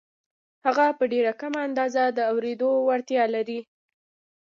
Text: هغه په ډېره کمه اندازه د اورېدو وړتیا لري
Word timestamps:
هغه 0.65 0.85
په 0.97 1.03
ډېره 1.13 1.33
کمه 1.41 1.59
اندازه 1.67 2.03
د 2.17 2.19
اورېدو 2.31 2.69
وړتیا 2.87 3.23
لري 3.35 3.59